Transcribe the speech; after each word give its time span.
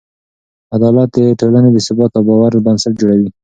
عدالت 0.75 1.09
د 1.15 1.19
ټولنې 1.39 1.69
د 1.71 1.77
ثبات 1.87 2.11
او 2.17 2.23
باور 2.27 2.51
بنسټ 2.65 2.93
جوړوي. 3.01 3.29